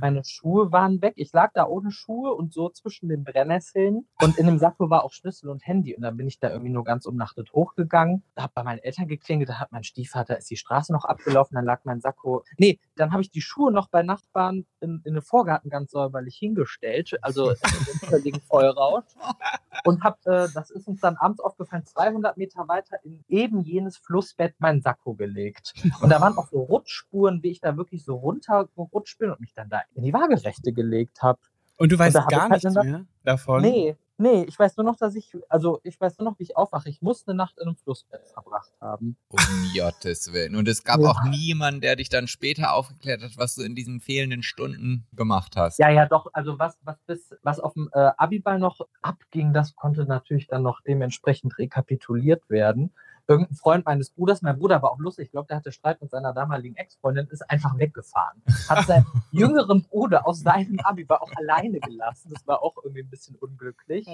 Meine 0.00 0.22
Schuhe 0.24 0.72
waren 0.72 1.02
weg. 1.02 1.14
Ich 1.16 1.32
lag 1.32 1.52
da 1.52 1.66
ohne 1.66 1.90
Schuhe 1.90 2.32
und 2.32 2.52
so 2.52 2.68
zwischen 2.70 3.08
den 3.08 3.24
Brennnesseln. 3.24 4.06
Und 4.22 4.38
in 4.38 4.46
dem 4.46 4.58
Sakko 4.58 4.90
war 4.90 5.04
auch 5.04 5.12
Schlüssel 5.12 5.50
und 5.50 5.66
Handy. 5.66 5.94
Und 5.94 6.02
dann 6.02 6.16
bin 6.16 6.26
ich 6.26 6.38
da 6.38 6.50
irgendwie 6.50 6.70
nur 6.70 6.84
ganz 6.84 7.06
umnachtet 7.06 7.52
hochgegangen. 7.52 8.22
Da 8.34 8.44
habe 8.44 8.52
bei 8.54 8.62
meinen 8.62 8.78
Eltern 8.78 9.08
geklingelt. 9.08 9.48
Da 9.48 9.60
hat 9.60 9.72
mein 9.72 9.84
Stiefvater, 9.84 10.38
ist 10.38 10.50
die 10.50 10.56
Straße 10.56 10.92
noch 10.92 11.04
abgelaufen. 11.04 11.54
Dann 11.54 11.64
lag 11.64 11.80
mein 11.84 12.00
Sakko. 12.00 12.44
Nee, 12.58 12.78
dann 12.96 13.12
habe 13.12 13.22
ich 13.22 13.30
die 13.30 13.42
Schuhe 13.42 13.72
noch 13.72 13.88
bei 13.88 14.02
Nachbarn 14.02 14.66
in, 14.80 15.02
in 15.04 15.14
den 15.14 15.22
Vorgarten 15.22 15.70
ganz 15.70 15.90
säuberlich 15.90 16.36
hingestellt. 16.36 17.16
Also 17.22 17.50
in 17.50 17.56
den 17.60 18.08
völligen 18.08 18.40
Vollrausch. 18.40 19.04
Und 19.84 20.02
habe, 20.02 20.18
äh, 20.24 20.48
das 20.54 20.70
ist 20.70 20.88
uns 20.88 21.00
dann 21.00 21.16
abends 21.16 21.40
aufgefallen, 21.40 21.84
200 21.84 22.36
Meter 22.36 22.66
weiter 22.68 22.98
in 23.04 23.24
eben 23.28 23.62
jenes 23.62 23.96
Flussbett 23.96 24.54
mein 24.58 24.80
Sakko 24.80 25.14
gelegt. 25.14 25.74
Und 26.00 26.10
da 26.10 26.20
waren 26.20 26.36
auch 26.36 26.48
so 26.48 26.62
Rutschspuren, 26.62 27.42
wie 27.42 27.50
ich 27.50 27.60
da 27.60 27.76
wirklich 27.76 28.04
so 28.04 28.16
runtergerutscht 28.16 29.18
bin 29.18 29.30
und 29.30 29.40
mich 29.40 29.54
dann 29.56 29.68
da 29.68 29.82
in 29.94 30.02
die 30.04 30.12
Waagerechte 30.12 30.72
gelegt 30.72 31.22
habe. 31.22 31.38
Und 31.78 31.92
du 31.92 31.98
weißt 31.98 32.16
ich 32.16 32.26
gar 32.28 32.48
halt 32.48 32.62
nichts 32.62 32.76
eine- 32.76 32.90
mehr 32.90 33.04
davon? 33.24 33.60
Nee, 33.60 33.96
nee, 34.16 34.44
ich 34.48 34.58
weiß 34.58 34.78
nur 34.78 34.84
noch, 34.84 34.96
dass 34.96 35.14
ich, 35.14 35.36
also 35.50 35.78
ich 35.82 36.00
weiß 36.00 36.16
nur 36.18 36.30
noch, 36.30 36.38
wie 36.38 36.44
ich 36.44 36.56
aufwache. 36.56 36.88
Ich 36.88 37.02
muss 37.02 37.26
eine 37.28 37.36
Nacht 37.36 37.58
in 37.58 37.66
einem 37.66 37.76
Flussbett 37.76 38.26
verbracht 38.32 38.72
haben. 38.80 39.18
Um 39.28 39.38
Gottes 39.76 40.32
Willen. 40.32 40.56
Und 40.56 40.68
es 40.68 40.84
gab 40.84 41.00
Ja. 41.00 41.10
auch 41.10 41.22
niemanden, 41.24 41.82
der 41.82 41.96
dich 41.96 42.08
dann 42.08 42.28
später 42.28 42.72
aufgeklärt 42.72 43.22
hat, 43.22 43.36
was 43.36 43.56
du 43.56 43.62
in 43.62 43.74
diesen 43.74 44.00
fehlenden 44.00 44.42
Stunden 44.42 45.06
gemacht 45.12 45.54
hast. 45.56 45.78
Ja, 45.78 45.90
ja, 45.90 46.06
doch, 46.06 46.28
also 46.32 46.58
was, 46.58 46.78
was 46.82 46.96
bis, 47.06 47.34
was 47.42 47.60
auf 47.60 47.74
dem 47.74 47.90
äh, 47.92 48.10
Abiball 48.16 48.58
noch 48.58 48.80
abging, 49.02 49.52
das 49.52 49.74
konnte 49.76 50.06
natürlich 50.06 50.46
dann 50.46 50.62
noch 50.62 50.80
dementsprechend 50.80 51.58
rekapituliert 51.58 52.48
werden. 52.48 52.92
Irgendein 53.28 53.56
Freund 53.56 53.84
meines 53.84 54.10
Bruders, 54.10 54.42
mein 54.42 54.58
Bruder 54.58 54.82
war 54.82 54.92
auch 54.92 54.98
lustig, 54.98 55.26
ich 55.26 55.30
glaube, 55.32 55.48
der 55.48 55.56
hatte 55.56 55.72
Streit 55.72 56.00
mit 56.00 56.10
seiner 56.10 56.32
damaligen 56.32 56.76
Ex-Freundin, 56.76 57.26
ist 57.28 57.48
einfach 57.50 57.76
weggefahren. 57.78 58.40
Hat 58.68 58.86
seinen 58.86 59.06
jüngeren 59.32 59.82
Bruder 59.82 60.26
aus 60.26 60.40
seinem 60.40 60.78
Abiball 60.80 61.18
auch 61.18 61.32
alleine 61.34 61.80
gelassen. 61.80 62.30
Das 62.32 62.46
war 62.46 62.62
auch 62.62 62.76
irgendwie 62.82 63.02
ein 63.02 63.10
bisschen 63.10 63.36
unglücklich. 63.36 64.06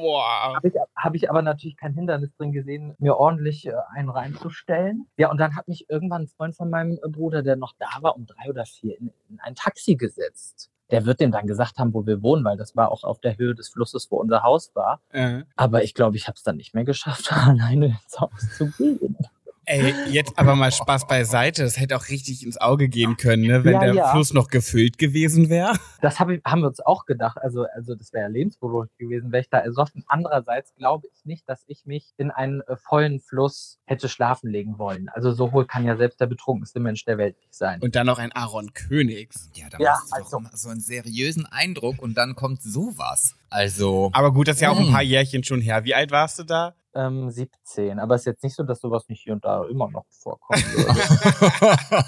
Habe 0.54 0.68
ich, 0.68 0.74
hab 0.96 1.14
ich 1.14 1.30
aber 1.30 1.42
natürlich 1.42 1.76
kein 1.76 1.92
Hindernis 1.94 2.34
drin 2.36 2.52
gesehen, 2.52 2.94
mir 2.98 3.16
ordentlich 3.16 3.66
äh, 3.66 3.74
einen 3.90 4.08
reinzustellen. 4.08 5.06
Ja, 5.16 5.30
und 5.30 5.38
dann 5.38 5.56
hat 5.56 5.68
mich 5.68 5.90
irgendwann 5.90 6.22
ein 6.22 6.28
Freund 6.28 6.56
von 6.56 6.70
meinem 6.70 6.98
Bruder, 7.02 7.42
der 7.42 7.56
noch 7.56 7.74
da 7.78 8.02
war, 8.02 8.16
um 8.16 8.26
drei 8.26 8.48
oder 8.48 8.64
vier, 8.64 8.98
in, 8.98 9.12
in 9.28 9.40
ein 9.40 9.54
Taxi 9.54 9.96
gesetzt. 9.96 10.71
Der 10.92 11.06
wird 11.06 11.20
dem 11.20 11.32
dann 11.32 11.46
gesagt 11.46 11.78
haben, 11.78 11.92
wo 11.94 12.06
wir 12.06 12.22
wohnen, 12.22 12.44
weil 12.44 12.56
das 12.56 12.76
war 12.76 12.92
auch 12.92 13.02
auf 13.02 13.20
der 13.20 13.36
Höhe 13.38 13.54
des 13.54 13.70
Flusses, 13.70 14.08
wo 14.10 14.18
unser 14.18 14.42
Haus 14.42 14.70
war. 14.74 15.00
Äh. 15.10 15.42
Aber 15.56 15.82
ich 15.82 15.94
glaube, 15.94 16.16
ich 16.16 16.28
habe 16.28 16.36
es 16.36 16.42
dann 16.42 16.56
nicht 16.56 16.74
mehr 16.74 16.84
geschafft, 16.84 17.32
alleine 17.32 17.86
ins 17.86 18.20
Haus 18.20 18.56
zu 18.56 18.70
gehen. 18.72 19.16
Ey, 19.64 19.94
jetzt 20.10 20.38
aber 20.38 20.56
mal 20.56 20.72
Spaß 20.72 21.06
beiseite. 21.06 21.62
Das 21.62 21.78
hätte 21.78 21.96
auch 21.96 22.08
richtig 22.08 22.44
ins 22.44 22.60
Auge 22.60 22.88
gehen 22.88 23.16
können, 23.16 23.44
ne? 23.46 23.62
wenn 23.64 23.74
Ja, 23.74 23.80
der 23.80 23.94
ja. 23.94 24.10
Fluss 24.12 24.32
noch 24.32 24.48
gefüllt 24.48 24.98
gewesen 24.98 25.48
wäre. 25.50 25.78
Das 26.00 26.18
hab 26.18 26.30
ich, 26.30 26.42
haben 26.44 26.62
wir 26.62 26.66
uns 26.68 26.80
auch 26.80 27.06
gedacht. 27.06 27.38
Also, 27.40 27.66
also 27.74 27.94
das 27.94 28.12
wäre 28.12 28.24
ja 28.24 28.28
lebensbedrohlich 28.28 28.90
gewesen, 28.98 29.30
wäre 29.30 29.42
ich 29.42 29.48
da 29.50 29.58
ersoffen. 29.58 30.02
Andererseits 30.08 30.74
glaube 30.74 31.06
ich 31.12 31.24
nicht, 31.24 31.48
dass 31.48 31.62
ich 31.68 31.86
mich 31.86 32.12
in 32.16 32.30
einen 32.32 32.60
äh, 32.62 32.76
vollen 32.76 33.20
Fluss 33.20 33.78
hätte 33.84 34.08
schlafen 34.08 34.50
legen 34.50 34.78
wollen. 34.78 35.08
Also 35.10 35.30
so 35.32 35.52
hohl 35.52 35.64
kann 35.66 35.84
ja 35.84 35.96
selbst 35.96 36.20
der 36.20 36.26
betrunkenste 36.26 36.80
Mensch 36.80 37.04
der 37.04 37.18
Welt 37.18 37.36
nicht 37.38 37.54
sein. 37.54 37.80
Und 37.80 37.94
dann 37.94 38.06
noch 38.06 38.18
ein 38.18 38.32
Aaron 38.32 38.72
Königs. 38.74 39.48
Ja, 39.54 39.68
da 39.70 39.78
Ja, 39.78 39.90
machst 39.92 40.10
du 40.10 40.16
also- 40.16 40.30
doch 40.32 40.38
immer 40.40 40.56
so 40.56 40.68
einen 40.70 40.80
seriösen 40.80 41.46
Eindruck 41.46 42.00
und 42.02 42.14
dann 42.18 42.34
kommt 42.34 42.62
sowas. 42.62 43.36
Also. 43.52 44.10
Aber 44.12 44.32
gut, 44.32 44.48
das 44.48 44.56
ist 44.56 44.62
ja 44.62 44.70
auch 44.70 44.78
ein 44.78 44.88
Mm. 44.88 44.92
paar 44.92 45.02
Jährchen 45.02 45.44
schon 45.44 45.60
her. 45.60 45.84
Wie 45.84 45.94
alt 45.94 46.10
warst 46.10 46.38
du 46.38 46.44
da? 46.44 46.74
Ähm, 46.94 47.30
17. 47.30 47.98
Aber 47.98 48.14
es 48.16 48.22
ist 48.22 48.26
jetzt 48.26 48.42
nicht 48.44 48.54
so, 48.56 48.64
dass 48.64 48.80
sowas 48.80 49.08
nicht 49.08 49.22
hier 49.22 49.32
und 49.32 49.44
da 49.44 49.64
immer 49.66 49.88
noch 49.90 50.04
vorkommen 50.10 50.62
würde. 50.74 52.04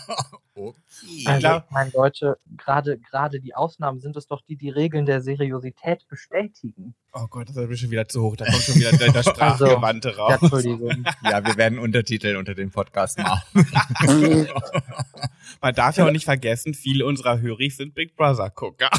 okay. 0.55 1.25
Also, 1.27 1.63
meine, 1.71 1.91
Leute, 1.95 2.37
gerade 2.57 2.99
gerade 2.99 3.41
die 3.41 3.55
Ausnahmen 3.55 4.01
sind 4.01 4.17
es 4.17 4.27
doch 4.27 4.43
die, 4.43 4.57
die 4.57 4.69
Regeln 4.71 5.07
der 5.07 5.21
Seriosität 5.23 6.07
bestätigen. 6.09 6.95
Oh 7.15 7.27
Gott, 7.29 7.49
das 7.49 7.57
ist 7.57 7.69
mir 7.69 7.77
schon 7.77 7.91
wieder 7.91 8.09
zu 8.09 8.23
hoch. 8.23 8.37
Da 8.37 8.45
kommt 8.45 8.59
schon 8.63 8.75
wieder 8.75 8.93
der, 8.93 9.11
der 9.13 9.23
Sprachgewandte 9.31 10.11
Ja, 10.11 10.17
raus. 10.17 10.39
Entschuldigung. 10.43 11.05
Ja, 11.23 11.45
wir 11.45 11.57
werden 11.57 11.79
Untertitel 11.79 12.37
unter 12.37 12.55
dem 12.55 12.71
Podcast 12.71 13.19
machen. 13.19 13.67
Man 15.61 15.75
darf 15.75 15.97
ja 15.97 16.07
auch 16.07 16.11
nicht 16.13 16.25
vergessen, 16.25 16.75
viele 16.75 17.07
unserer 17.07 17.41
Hörer 17.41 17.71
sind 17.71 17.95
Big 17.95 18.17
Brother-Gucker. 18.17 18.91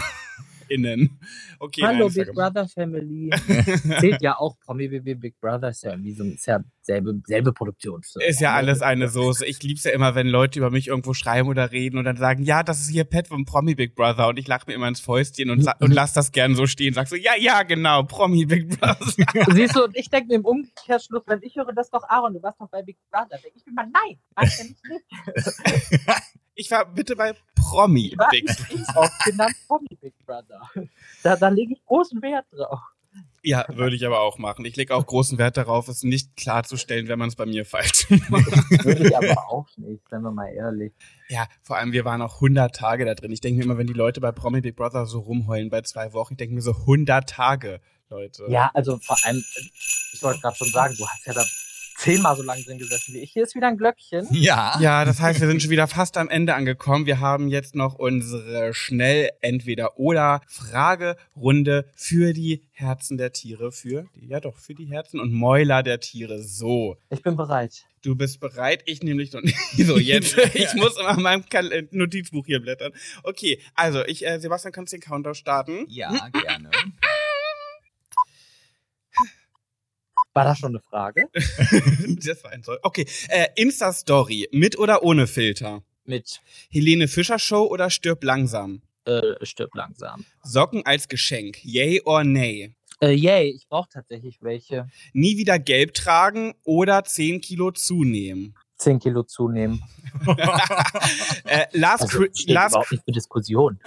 Innen. 0.70 1.20
Okay, 1.60 1.82
Hallo 1.84 2.08
nein, 2.08 2.14
Big 2.14 2.34
Brother 2.34 2.68
Family. 2.68 3.30
Zählt 4.00 4.22
ja 4.22 4.38
auch 4.38 4.58
Promi 4.60 4.88
BB 4.88 5.20
Big 5.20 5.40
Brother, 5.40 5.70
ist 5.70 5.84
ja 5.84 5.92
irgendwie 5.92 6.14
so 6.14 6.24
ist 6.24 6.46
ja 6.46 6.60
selbe, 6.82 7.20
selbe 7.26 7.54
Produktion. 7.54 8.02
Ist 8.28 8.42
ja 8.42 8.54
alles 8.54 8.82
eine 8.82 9.08
Soße. 9.08 9.46
Ich 9.46 9.62
lieb's 9.64 9.84
ja 9.84 9.92
immer, 9.92 10.16
wenn 10.16 10.28
Leute 10.28 10.60
über 10.60 10.72
mich 10.72 10.88
irgendwo 10.88 11.14
schreiben 11.14 11.50
oder 11.50 11.72
reden 11.72 11.98
und 11.98 12.06
dann 12.06 12.18
sagen, 12.18 12.44
ja, 12.44 12.64
das 12.64 12.82
ist 12.82 12.90
hier 12.90 13.04
Pat 13.04 13.28
vom 13.28 13.46
Promi 13.46 13.76
Big 13.76 13.96
Brother 13.96 14.28
und 14.28 14.38
ich 14.38 14.48
lache 14.48 14.66
mir 14.68 14.74
immer 14.74 14.88
ins 14.88 15.00
Fäustchen 15.00 15.50
und, 15.50 15.68
und 15.80 15.92
lass 15.92 16.14
das 16.14 16.32
gern 16.32 16.56
so 16.56 16.68
stehen. 16.68 16.94
Sag 16.94 17.08
so, 17.08 17.16
ja, 17.16 17.34
ja, 17.40 17.64
genau, 17.64 18.04
Promi 18.04 18.46
Big 18.46 18.80
Brother. 18.80 18.98
Siehst 19.54 19.76
du, 19.76 19.86
und 19.86 19.96
ich 19.96 20.10
denke 20.10 20.28
mir 20.28 20.36
im 20.36 20.46
Umkehrschluss, 20.46 21.24
wenn 21.28 21.42
ich 21.42 21.56
höre, 21.56 21.72
das 21.74 21.88
ist 21.88 21.94
doch 21.94 22.04
Aaron, 22.08 22.34
du 22.34 22.44
warst 22.44 22.60
doch 22.60 22.70
bei 22.70 22.82
Big 22.82 22.98
Brother, 23.12 23.38
denke 23.44 23.58
ich 23.58 23.66
mir 23.66 23.74
mal, 23.74 23.88
nein, 23.92 24.20
war 24.36 24.44
ich 24.44 24.58
denn 24.58 24.76
nicht. 24.90 26.36
Ich 26.56 26.72
war 26.72 26.86
bitte 26.86 27.16
bei 27.16 27.34
Promi 27.56 28.08
Ich 28.08 28.18
war 28.18 28.30
Big 28.30 28.46
nicht 28.46 28.72
ich 28.72 28.96
auch 28.96 29.10
genannt 29.26 29.56
Promi 29.68 29.88
Big 30.02 30.14
Brother. 30.26 30.62
Da, 31.22 31.36
da 31.36 31.50
lege 31.50 31.74
ich 31.74 31.86
großen 31.86 32.22
Wert 32.22 32.46
drauf. 32.52 32.80
Ja, 33.44 33.66
würde 33.70 33.96
ich 33.96 34.06
aber 34.06 34.22
auch 34.22 34.40
machen. 34.40 34.66
Ich 34.66 34.76
lege 34.76 34.96
auch 34.96 35.06
großen 35.06 35.38
Wert 35.38 35.56
darauf, 35.56 35.88
es 35.88 36.04
nicht 36.04 36.36
klarzustellen, 36.36 37.08
wenn 37.08 37.20
man 37.20 37.30
es 37.30 37.36
bei 37.36 37.46
mir 37.46 37.66
falsch 37.66 38.10
macht. 38.30 38.48
Würde 38.84 39.08
ich 39.08 39.16
aber 39.16 39.50
auch 39.50 39.68
nicht, 39.78 40.02
seien 40.10 40.24
wir 40.24 40.32
mal 40.32 40.48
ehrlich. 40.48 40.94
Ja, 41.30 41.48
vor 41.62 41.78
allem, 41.78 41.92
wir 41.92 42.06
waren 42.06 42.22
auch 42.22 42.36
100 42.36 42.76
Tage 42.76 43.06
da 43.06 43.14
drin. 43.14 43.32
Ich 43.32 43.42
denke 43.42 43.60
mir 43.60 43.66
immer, 43.66 43.78
wenn 43.78 43.88
die 43.88 43.94
Leute 43.94 44.20
bei 44.20 44.32
Promi 44.32 44.62
Big 44.62 44.76
Brother 44.76 45.06
so 45.06 45.20
rumheulen 45.20 45.70
bei 45.70 45.82
zwei 45.82 46.14
Wochen, 46.14 46.34
ich 46.34 46.38
denke 46.38 46.56
mir 46.56 46.62
so 46.62 46.72
100 46.72 47.30
Tage, 47.30 47.82
Leute. 48.10 48.46
Ja, 48.50 48.72
also 48.74 48.98
vor 48.98 49.18
allem, 49.24 49.44
ich 50.14 50.24
wollte 50.24 50.42
gerade 50.42 50.56
schon 50.56 50.70
sagen, 50.70 50.96
du 50.98 51.08
hast 51.08 51.26
ja 51.26 51.34
da 51.34 51.46
zehnmal 52.06 52.36
so 52.36 52.44
lange 52.44 52.62
drin 52.64 52.78
gesessen 52.78 53.16
wie 53.16 53.20
ich. 53.20 53.32
Hier 53.32 53.44
ist 53.44 53.56
wieder 53.56 53.68
ein 53.68 53.78
Glöckchen. 53.78 54.28
Ja. 54.46 54.78
Ja, 54.80 55.06
das 55.06 55.20
heißt, 55.20 55.40
wir 55.40 55.48
sind 55.48 55.62
schon 55.62 55.72
wieder 55.72 55.88
fast 55.88 56.18
am 56.18 56.30
Ende 56.30 56.54
angekommen. 56.54 57.08
Wir 57.08 57.20
haben 57.20 57.48
jetzt 57.48 57.74
noch 57.74 57.96
unsere 57.96 58.74
schnell 58.76 59.32
entweder 59.42 59.98
oder 59.98 60.42
Fragerunde 60.48 61.86
für 61.96 62.34
die 62.34 62.64
Herzen 62.72 63.18
der 63.18 63.32
Tiere, 63.32 63.72
für 63.72 64.06
die, 64.16 64.28
ja 64.28 64.40
doch, 64.40 64.58
für 64.58 64.76
die 64.76 64.86
Herzen 64.86 65.20
und 65.20 65.34
Mäuler 65.34 65.82
der 65.82 66.00
Tiere. 66.00 66.44
So. 66.44 66.98
Ich 67.10 67.24
bin 67.24 67.36
bereit. 67.36 67.86
Du 68.04 68.16
bist 68.16 68.40
bereit, 68.40 68.84
ich 68.86 69.02
nämlich 69.02 69.34
noch 69.34 69.42
nicht. 69.42 69.58
So, 69.78 69.98
jetzt. 69.98 70.38
Ich 70.54 70.74
muss 70.76 70.98
immer 71.00 71.18
in 71.18 71.24
meinem 71.24 71.44
äh, 71.52 71.84
Notizbuch 71.92 72.46
hier 72.46 72.60
blättern. 72.60 72.92
Okay, 73.24 73.60
also, 73.74 74.06
ich, 74.06 74.26
äh, 74.28 74.40
Sebastian, 74.40 74.74
kannst 74.74 74.94
du 74.94 74.98
den 74.98 75.02
Countdown 75.02 75.34
starten? 75.34 75.86
Ja, 75.88 76.12
gerne. 76.30 76.70
War 80.36 80.44
das 80.44 80.60
schon 80.60 80.72
eine 80.72 80.82
Frage? 80.82 81.30
das 81.34 82.44
war 82.44 82.52
ein 82.52 82.62
Soll. 82.62 82.78
Okay, 82.84 83.08
äh, 83.30 83.48
Insta-Story, 83.56 84.50
mit 84.52 84.78
oder 84.78 85.02
ohne 85.02 85.28
Filter? 85.28 85.82
Mit 86.04 86.42
Helene 86.70 87.08
Fischer 87.08 87.40
Show 87.40 87.64
oder 87.64 87.90
stirb 87.90 88.24
langsam? 88.24 88.82
äh, 89.06 89.46
stirb 89.46 89.74
langsam. 89.76 90.26
Socken 90.44 90.86
als 90.86 91.08
Geschenk, 91.08 91.64
yay 91.64 92.02
or 92.04 92.24
nay? 92.24 92.76
Äh, 93.02 93.12
yay, 93.12 93.50
ich 93.50 93.68
brauche 93.68 93.90
tatsächlich 93.90 94.42
welche. 94.42 94.88
Nie 95.14 95.38
wieder 95.38 95.60
gelb 95.60 95.94
tragen 95.94 96.54
oder 96.64 97.04
10 97.04 97.42
Kilo 97.42 97.72
zunehmen? 97.72 98.56
10 98.86 99.00
Kilo 99.00 99.24
zunehmen. 99.24 99.82
Äh, 101.44 101.66
last, 101.74 102.04
Also 102.04 102.24
last, 102.48 102.72
überhaupt 102.72 102.92
nicht 102.92 103.04
für 103.04 103.12
Diskussion. 103.12 103.80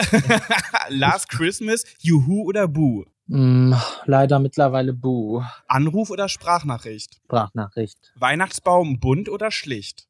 last 0.90 1.28
Christmas, 1.30 1.84
Juhu 2.00 2.42
oder 2.44 2.68
Bu? 2.68 3.04
Mm, 3.26 3.72
leider 4.04 4.38
mittlerweile 4.38 4.92
Buh. 4.92 5.42
Anruf 5.66 6.10
oder 6.10 6.28
Sprachnachricht? 6.28 7.16
Sprachnachricht. 7.24 8.12
Weihnachtsbaum 8.16 9.00
bunt 9.00 9.28
oder 9.30 9.50
schlicht? 9.50 10.06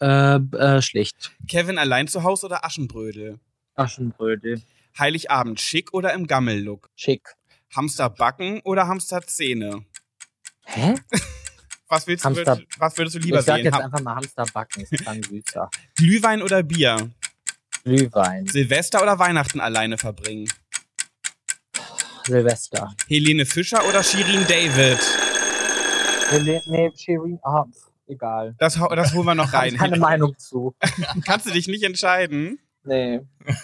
Äh, 0.00 0.36
äh, 0.36 0.82
schlicht. 0.82 1.32
Kevin 1.48 1.78
allein 1.78 2.08
zu 2.08 2.24
Hause 2.24 2.46
oder 2.46 2.64
Aschenbrödel? 2.64 3.38
Aschenbrödel. 3.76 4.62
Heiligabend 4.98 5.60
schick 5.60 5.94
oder 5.94 6.12
im 6.12 6.26
Gammellook? 6.26 6.90
Schick. 6.96 7.36
Hamster 7.74 8.10
backen 8.10 8.60
oder 8.64 8.88
Hamster 8.88 9.22
Zähne? 9.22 9.84
Hä? 10.64 10.96
Was 11.90 12.06
willst 12.06 12.24
Hamster- 12.24 12.54
würd- 12.56 12.66
was 12.78 12.96
würdest 12.96 13.16
du 13.16 13.20
lieber 13.20 13.40
ich 13.40 13.44
sag 13.44 13.56
sehen? 13.56 13.64
jetzt 13.66 13.74
einfach 13.80 14.00
mal 14.00 14.14
Hamster 14.16 14.44
backen, 14.54 14.80
ist 14.82 14.92
klang 14.92 15.22
süßer. 15.22 15.68
Glühwein 15.96 16.40
oder 16.42 16.62
Bier? 16.62 17.10
Glühwein. 17.84 18.46
Silvester 18.46 19.02
oder 19.02 19.18
Weihnachten 19.18 19.60
alleine 19.60 19.98
verbringen? 19.98 20.48
Silvester. 22.26 22.94
Helene 23.08 23.44
Fischer 23.46 23.86
oder 23.88 24.02
Shirin 24.02 24.46
David? 24.46 24.98
Nee, 26.44 26.60
nee 26.66 26.90
Shirin, 26.96 27.38
ah, 27.42 27.64
egal. 28.06 28.54
Das, 28.58 28.74
das 28.74 29.12
holen 29.14 29.26
wir 29.26 29.34
noch 29.34 29.52
rein. 29.52 29.72
ich 29.74 29.78
keine 29.80 29.98
Meinung 29.98 30.38
zu. 30.38 30.74
Kannst 31.24 31.46
du 31.46 31.50
dich 31.50 31.66
nicht 31.66 31.82
entscheiden? 31.82 32.60
Nee. 32.84 33.20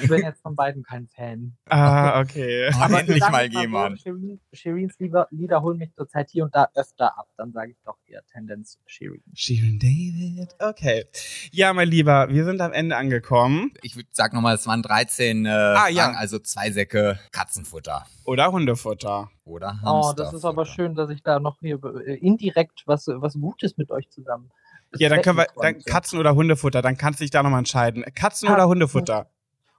Ich 0.00 0.08
bin 0.08 0.22
jetzt 0.22 0.40
von 0.42 0.54
beiden 0.54 0.82
kein 0.82 1.06
Fan. 1.08 1.56
Ah, 1.68 2.20
okay. 2.22 2.70
Aber 2.80 3.00
endlich 3.00 3.20
mal 3.30 3.46
jemand. 3.46 4.00
Shirin, 4.00 4.40
Shirins 4.52 4.98
Lieder, 4.98 5.26
Lieder 5.30 5.60
holen 5.62 5.78
mich 5.78 5.92
zurzeit 5.94 6.30
hier 6.30 6.44
und 6.44 6.54
da 6.54 6.68
öfter 6.74 7.18
ab. 7.18 7.26
Dann 7.36 7.52
sage 7.52 7.72
ich 7.72 7.76
doch 7.84 7.96
eher 8.06 8.22
Tendenz 8.32 8.78
Shirin. 8.86 9.22
Shirin 9.34 9.78
David. 9.78 10.54
Okay. 10.58 11.04
Ja, 11.50 11.72
mein 11.72 11.88
Lieber, 11.88 12.28
wir 12.30 12.44
sind 12.44 12.60
am 12.60 12.72
Ende 12.72 12.96
angekommen. 12.96 13.72
Ich 13.82 13.96
sag 14.12 14.32
nochmal, 14.32 14.54
es 14.54 14.66
waren 14.66 14.82
13 14.82 15.44
äh, 15.46 15.48
Ah, 15.48 15.88
ja. 15.88 16.04
Fragen, 16.04 16.16
also 16.16 16.38
zwei 16.38 16.70
Säcke 16.70 17.18
Katzenfutter. 17.32 18.06
Oder 18.24 18.52
Hundefutter. 18.52 19.30
Oder 19.44 19.80
Oh, 19.84 20.12
das 20.16 20.32
ist 20.32 20.44
aber 20.44 20.62
Hamsterfutter. 20.62 20.64
schön, 20.66 20.94
dass 20.94 21.10
ich 21.10 21.22
da 21.22 21.40
noch 21.40 21.58
hier 21.60 21.78
äh, 22.06 22.14
indirekt 22.16 22.82
was, 22.86 23.06
was 23.08 23.34
Gutes 23.34 23.76
mit 23.76 23.90
euch 23.90 24.08
zusammen. 24.10 24.50
Ja, 24.96 25.08
dann 25.08 25.22
können 25.22 25.38
wir, 25.38 25.46
dann. 25.60 25.82
Katzen 25.82 26.18
oder 26.18 26.34
Hundefutter, 26.34 26.82
dann 26.82 26.96
kannst 26.96 27.20
du 27.20 27.24
dich 27.24 27.30
da 27.30 27.42
nochmal 27.42 27.60
entscheiden. 27.60 28.04
Katzen 28.14 28.48
oder 28.48 28.56
Katzen. 28.56 28.70
Hundefutter? 28.70 29.30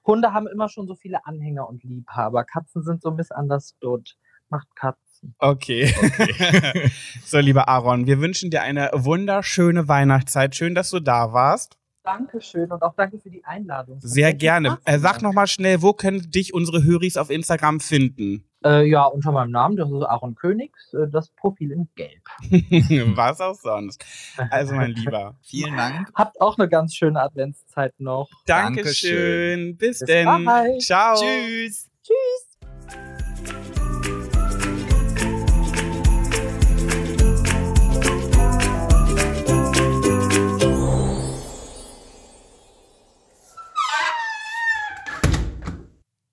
Hunde 0.05 0.34
haben 0.34 0.48
immer 0.48 0.70
schon 0.70 0.88
so 0.88 0.96
viele 0.96 1.25
Anhänger 1.25 1.67
und 1.67 1.84
Liebhaber. 1.84 2.43
Katzen 2.43 2.84
sind 2.84 3.01
so 3.01 3.12
misunderstood. 3.12 4.17
Macht 4.50 4.67
Katzen. 4.75 5.36
Okay. 5.39 5.93
so, 7.25 7.39
lieber 7.39 7.70
Aaron, 7.70 8.05
wir 8.05 8.20
wünschen 8.20 8.51
dir 8.51 8.62
eine 8.62 8.91
wunderschöne 8.93 9.88
Weihnachtszeit. 9.88 10.55
Schön, 10.55 10.75
dass 10.75 10.89
du 10.89 11.00
da 11.00 11.32
warst. 11.32 11.77
Dankeschön 12.03 12.70
und 12.70 12.84
auch 12.84 12.93
danke 12.96 13.17
für 13.17 13.29
die 13.29 13.46
Einladung. 13.46 14.00
Sehr 14.01 14.34
gerne. 14.34 14.77
Äh, 14.84 15.00
sag 15.00 15.22
nochmal 15.22 15.48
schnell, 15.48 15.82
wo 15.82 15.93
können 15.93 16.29
dich 16.29 16.53
unsere 16.53 16.84
Höris 16.84 17.15
auf 17.15 17.29
Instagram 17.29 17.79
finden? 17.79 18.43
Äh, 18.63 18.88
ja, 18.88 19.05
unter 19.05 19.32
meinem 19.32 19.51
Namen, 19.51 19.75
das 19.77 19.89
ist 19.89 20.03
Aaron 20.03 20.36
Königs, 20.36 20.93
äh, 20.93 21.08
das 21.12 21.29
Profil 21.29 21.72
in 21.72 21.89
Gelb. 21.96 22.24
Was 23.15 23.41
auch 23.41 23.55
sonst. 23.55 24.03
Also, 24.50 24.75
mein 24.75 24.91
Lieber. 24.91 25.36
Vielen 25.41 25.75
Dank. 25.75 26.10
Habt 26.15 26.39
auch 26.41 26.58
eine 26.58 26.70
ganz 26.70 26.96
schöne 26.96 27.22
Adventszeit 27.22 27.93
noch. 28.00 28.29
Dankeschön. 28.46 29.77
Bis 29.77 30.00
Bis 30.00 30.08
denn. 30.08 30.46
bald. 30.46 30.82
Ciao. 30.82 31.15
Tschüss. 31.15 31.89
Tschüss. 32.03 32.43